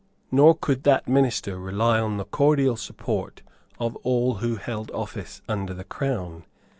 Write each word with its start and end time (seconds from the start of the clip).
Nor 0.31 0.55
could 0.57 0.81
that 0.81 1.07
minister 1.07 1.59
rely 1.59 1.99
on 1.99 2.17
the 2.17 2.25
cordial 2.25 2.75
support 2.75 3.43
of 3.79 3.95
all 3.97 4.37
who 4.37 4.55
held 4.55 4.89
office 4.95 5.43
under 5.47 5.75
the 5.75 5.83
Crown. 5.83 6.43